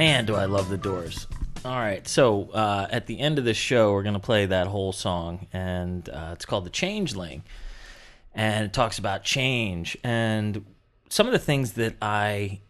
[0.00, 1.26] Man, do I love the Doors.
[1.62, 4.66] All right, so uh, at the end of the show, we're going to play that
[4.66, 7.42] whole song, and uh, it's called The Changeling.
[8.34, 9.98] And it talks about change.
[10.02, 10.64] And
[11.10, 12.60] some of the things that I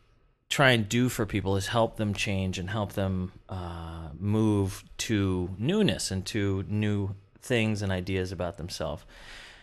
[0.48, 5.55] try and do for people is help them change and help them uh, move to
[5.57, 9.05] newness and to new things and ideas about themselves.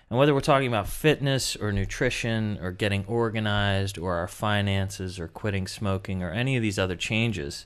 [0.10, 5.28] And whether we're talking about fitness or nutrition or getting organized or our finances or
[5.28, 7.66] quitting smoking or any of these other changes,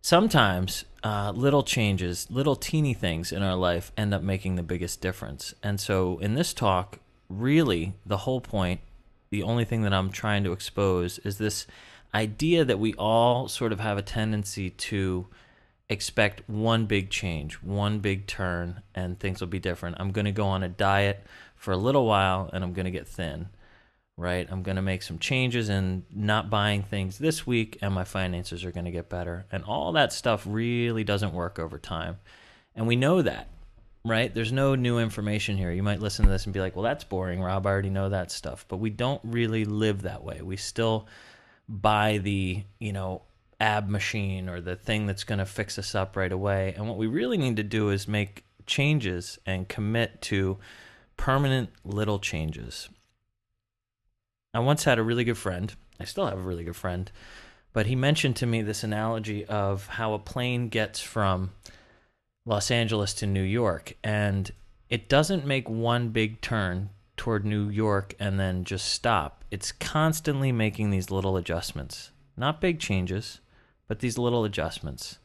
[0.00, 5.00] sometimes uh, little changes, little teeny things in our life end up making the biggest
[5.00, 5.54] difference.
[5.62, 6.98] And so in this talk,
[7.28, 8.80] really the whole point,
[9.30, 11.66] the only thing that I'm trying to expose is this
[12.12, 15.28] idea that we all sort of have a tendency to
[15.88, 19.96] expect one big change, one big turn, and things will be different.
[19.98, 21.24] I'm going to go on a diet
[21.62, 23.48] for a little while and I'm going to get thin,
[24.16, 24.48] right?
[24.50, 28.64] I'm going to make some changes and not buying things this week and my finances
[28.64, 29.46] are going to get better.
[29.52, 32.18] And all that stuff really doesn't work over time.
[32.74, 33.46] And we know that,
[34.04, 34.34] right?
[34.34, 35.70] There's no new information here.
[35.70, 37.64] You might listen to this and be like, well, that's boring, Rob.
[37.64, 38.64] I already know that stuff.
[38.66, 40.42] But we don't really live that way.
[40.42, 41.06] We still
[41.68, 43.22] buy the, you know,
[43.60, 46.74] ab machine or the thing that's going to fix us up right away.
[46.76, 50.58] And what we really need to do is make changes and commit to
[51.16, 52.88] permanent little changes.
[54.54, 55.74] I once had a really good friend.
[55.98, 57.10] I still have a really good friend,
[57.72, 61.52] but he mentioned to me this analogy of how a plane gets from
[62.44, 64.50] Los Angeles to New York and
[64.90, 69.44] it doesn't make one big turn toward New York and then just stop.
[69.50, 72.10] It's constantly making these little adjustments.
[72.36, 73.40] Not big changes,
[73.86, 75.18] but these little adjustments.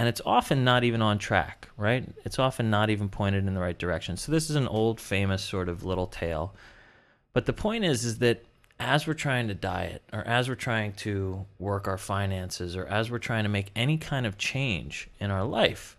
[0.00, 2.08] And it's often not even on track, right?
[2.24, 4.16] It's often not even pointed in the right direction.
[4.16, 6.54] So this is an old famous sort of little tale.
[7.34, 8.42] But the point is is that
[8.78, 13.10] as we're trying to diet or as we're trying to work our finances or as
[13.10, 15.98] we're trying to make any kind of change in our life,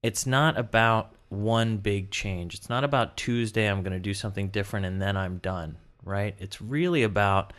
[0.00, 2.54] it's not about one big change.
[2.54, 6.36] It's not about Tuesday, I'm going to do something different and then I'm done, right?
[6.38, 7.52] It's really about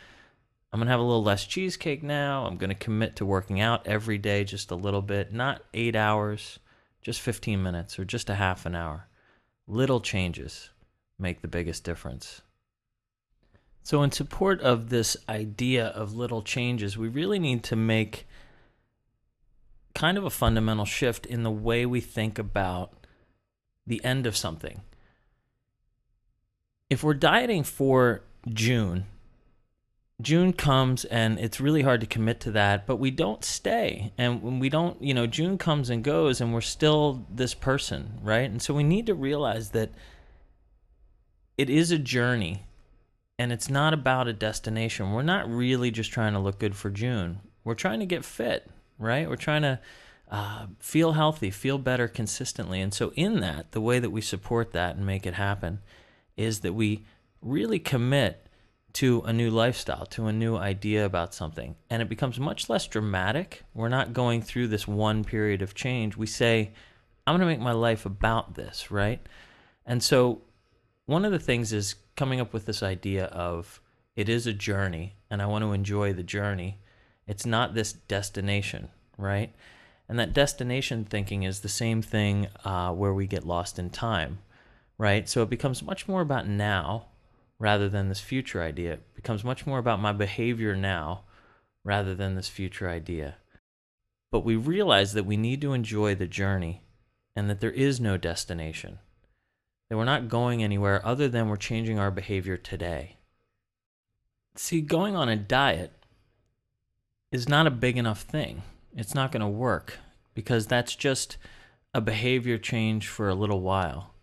[0.72, 2.46] I'm going to have a little less cheesecake now.
[2.46, 5.96] I'm going to commit to working out every day just a little bit, not eight
[5.96, 6.60] hours,
[7.02, 9.08] just 15 minutes or just a half an hour.
[9.68, 10.70] Little changes
[11.18, 12.42] make the biggest difference.
[13.82, 18.28] So, in support of this idea of little changes, we really need to make
[19.96, 22.94] kind of a fundamental shift in the way we think about
[23.88, 24.82] the end of something.
[26.90, 29.06] If we're dieting for June,
[30.22, 34.12] June comes and it's really hard to commit to that, but we don't stay.
[34.18, 38.20] And when we don't, you know, June comes and goes and we're still this person,
[38.22, 38.50] right?
[38.50, 39.92] And so we need to realize that
[41.58, 42.64] it is a journey
[43.38, 45.14] and it's not about a destination.
[45.14, 47.40] We're not really just trying to look good for June.
[47.64, 49.30] We're trying to get fit, right?
[49.30, 49.80] We're trying to
[50.30, 52.82] uh, feel healthy, feel better consistently.
[52.82, 55.80] And so, in that, the way that we support that and make it happen
[56.36, 57.06] is that we
[57.42, 58.46] really commit
[59.00, 61.74] to a new lifestyle, to a new idea about something.
[61.90, 63.64] And it becomes much less dramatic.
[63.74, 66.18] We're not going through this one period of change.
[66.18, 66.74] We say,
[67.26, 69.26] I'm going to make my life about this, right?
[69.86, 70.42] And so,
[71.06, 73.80] one of the things is coming up with this idea of
[74.18, 76.82] it is a journey, and I want to enjoy the journey.
[77.26, 79.56] It's not this destination, right?
[80.10, 84.40] And that destination thinking is the same thing uh, where we get lost in time,
[84.98, 85.30] right?
[85.30, 87.06] So it becomes much more about now
[87.60, 88.94] rather than this future idea.
[88.94, 91.26] It becomes much more about my behavior now
[91.84, 93.36] rather than this future idea.
[94.32, 96.82] But we realize that we need to enjoy the journey
[97.36, 99.00] and that there is no destination,
[99.90, 103.18] that we're not going anywhere other than we're changing our behavior today.
[104.56, 105.94] See, going on a diet
[107.32, 108.64] is not a big enough thing
[108.96, 110.00] it's not going to work
[110.34, 111.38] because that's just
[111.94, 114.14] a behavior change for a little while.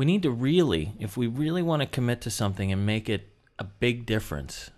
[0.00, 3.28] We need to really, if we really want to commit to something and make it
[3.58, 4.70] a big difference,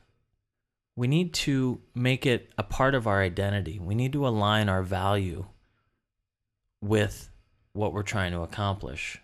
[0.97, 3.79] we need to make it a part of our identity.
[3.79, 5.45] We need to align our value
[6.83, 7.31] with
[7.73, 9.21] what we're trying to accomplish.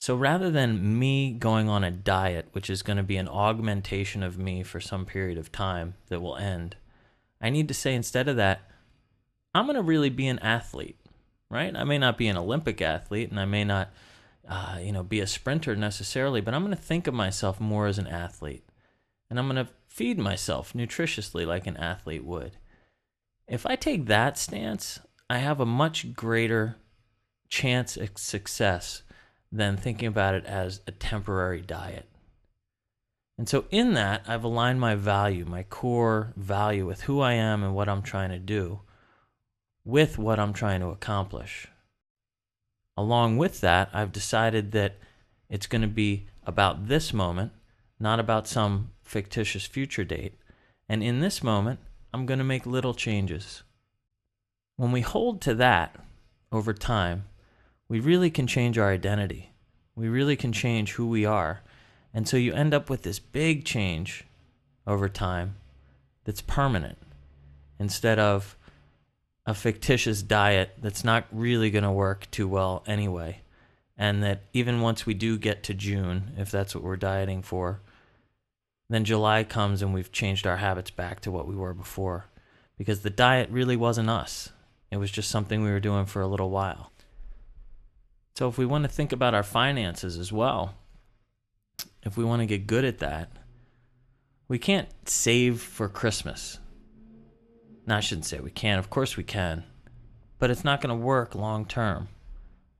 [0.00, 4.22] So rather than me going on a diet, which is going to be an augmentation
[4.22, 6.76] of me for some period of time that will end,
[7.42, 8.62] I need to say instead of that,
[9.54, 10.96] I'm going to really be an athlete,
[11.50, 11.76] right?
[11.76, 13.90] I may not be an Olympic athlete and I may not,
[14.48, 17.86] uh, you know, be a sprinter necessarily, but I'm going to think of myself more
[17.86, 18.64] as an athlete.
[19.28, 22.56] And I'm going to feed myself nutritiously like an athlete would.
[23.46, 26.76] If I take that stance, I have a much greater
[27.48, 29.02] chance of success
[29.52, 32.06] than thinking about it as a temporary diet.
[33.36, 37.62] And so, in that, I've aligned my value, my core value with who I am
[37.62, 38.80] and what I'm trying to do,
[39.84, 41.68] with what I'm trying to accomplish.
[42.98, 44.96] Along with that, I've decided that
[45.48, 47.52] it's going to be about this moment,
[48.00, 50.34] not about some fictitious future date.
[50.88, 51.78] And in this moment,
[52.12, 53.62] I'm going to make little changes.
[54.74, 55.94] When we hold to that
[56.50, 57.26] over time,
[57.88, 59.52] we really can change our identity.
[59.94, 61.62] We really can change who we are.
[62.12, 64.24] And so you end up with this big change
[64.88, 65.54] over time
[66.24, 66.98] that's permanent
[67.78, 68.56] instead of
[69.48, 73.40] a fictitious diet that's not really going to work too well anyway.
[73.96, 77.80] And that even once we do get to June, if that's what we're dieting for,
[78.90, 82.26] then July comes and we've changed our habits back to what we were before
[82.76, 84.52] because the diet really wasn't us.
[84.90, 86.92] It was just something we were doing for a little while.
[88.36, 90.74] So if we want to think about our finances as well,
[92.02, 93.30] if we want to get good at that,
[94.46, 96.58] we can't save for Christmas.
[97.88, 98.78] No, I shouldn't say we can.
[98.78, 99.64] Of course we can.
[100.38, 102.08] But it's not going to work long term,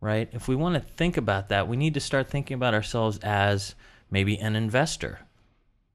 [0.02, 0.28] right?
[0.32, 3.74] If we want to think about that, we need to start thinking about ourselves as
[4.10, 5.20] maybe an investor,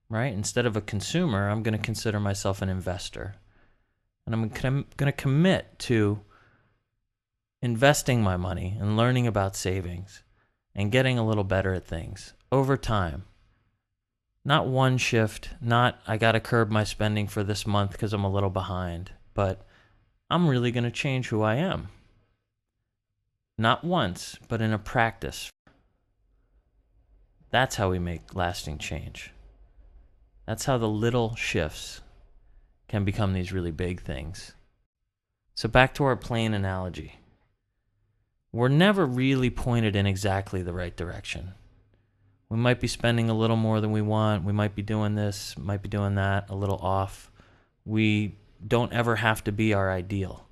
[0.09, 0.33] right?
[0.33, 3.35] Instead of a consumer, I'm going to consider myself an investor.
[4.25, 6.19] And I'm going to commit to
[7.61, 10.23] investing my money and learning about savings
[10.73, 13.25] and getting a little better at things over time.
[14.45, 18.25] Not one shift, not I got to curb my spending for this month because I'm
[18.25, 19.65] a little behind, but
[20.29, 21.87] I'm really going to change who I am.
[23.57, 25.49] Not once, but in a practice.
[27.51, 29.31] That's how we make lasting change.
[30.45, 32.01] That's how the little shifts
[32.89, 34.53] can become these really big things.
[35.55, 37.19] So, back to our plane analogy.
[38.51, 41.53] We're never really pointed in exactly the right direction
[42.53, 44.43] we might be spending a little more than we want.
[44.43, 47.31] We might be doing this, might be doing that, a little off.
[47.83, 48.35] We
[48.65, 50.45] don't ever have to be our ideal.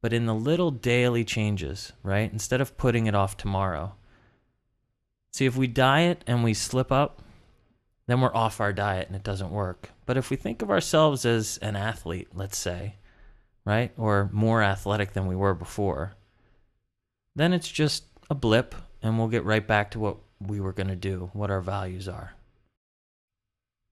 [0.00, 2.32] But in the little daily changes, right?
[2.32, 3.96] Instead of putting it off tomorrow,
[5.32, 7.22] see if we diet and we slip up,
[8.06, 9.90] then we're off our diet and it doesn't work.
[10.06, 12.94] But if we think of ourselves as an athlete, let's say,
[13.64, 13.90] right?
[13.98, 16.14] Or more athletic than we were before,
[17.34, 20.88] then it's just a blip and we'll get right back to what we were going
[20.88, 22.34] to do, what our values are.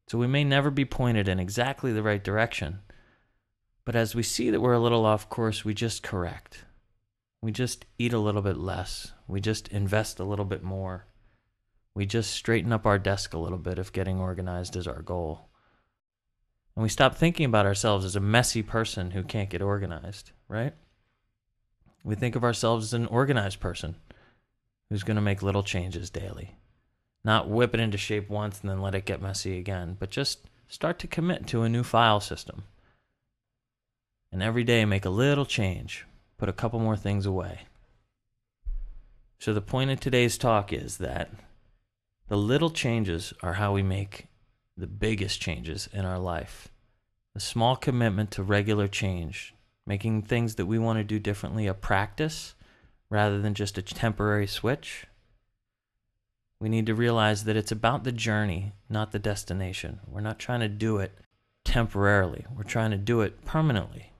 [0.09, 2.81] So we may never be pointed in exactly the right direction,
[3.85, 6.65] but as we see that we're a little off course, we just correct.
[7.43, 9.13] We just eat a little bit less.
[9.27, 11.07] We just invest a little bit more.
[11.95, 15.49] We just straighten up our desk a little bit if getting organized is our goal.
[16.75, 20.75] And we stop thinking about ourselves as a messy person who can't get organized, right?
[22.05, 23.97] We think of ourselves as an organized person
[24.89, 26.57] who's going to make little changes daily.
[27.25, 30.49] Not whip it into shape once and then let it get messy again, but just
[30.69, 32.65] start to commit to a new file system.
[34.31, 36.07] And every day make a little change,
[36.39, 37.63] put a couple more things away.
[39.39, 41.31] So, the point of today's talk is that
[42.29, 44.27] the little changes are how we make
[44.77, 46.69] the biggest changes in our life.
[47.35, 49.55] The small commitment to regular change,
[49.87, 52.55] making things that we want to do differently a practice
[53.11, 55.07] rather than just a temporary switch.
[56.59, 60.01] We need to realize that it's about the journey, not the destination.
[60.07, 61.13] We're not trying to do it
[61.65, 64.13] temporarily, we're trying to do it permanently.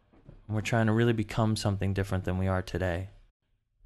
[0.49, 3.11] We're trying to really become something different than we are today.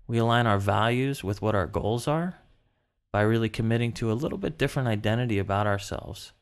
[0.06, 2.38] We align our values with what our goals are
[3.12, 6.32] by really committing to a little bit different identity about ourselves.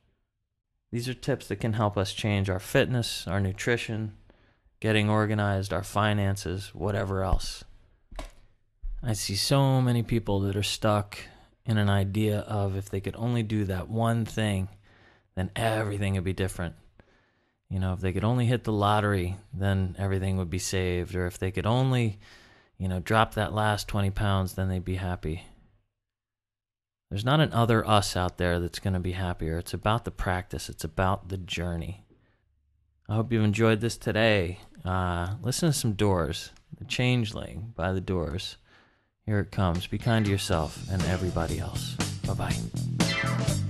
[0.90, 4.16] These are tips that can help us change our fitness, our nutrition,
[4.80, 7.64] getting organized, our finances, whatever else.
[9.02, 11.18] I see so many people that are stuck
[11.64, 14.68] in an idea of if they could only do that one thing,
[15.36, 16.74] then everything would be different.
[17.70, 21.14] You know, if they could only hit the lottery, then everything would be saved.
[21.14, 22.18] Or if they could only,
[22.76, 25.44] you know, drop that last 20 pounds, then they'd be happy.
[27.10, 29.58] There's not an other us out there that's going to be happier.
[29.58, 32.04] It's about the practice, it's about the journey.
[33.08, 34.58] I hope you've enjoyed this today.
[34.84, 38.56] Uh, listen to some Doors, The Changeling by The Doors.
[39.28, 39.86] Here it comes.
[39.86, 41.96] Be kind to yourself and everybody else.
[42.26, 43.67] Bye bye.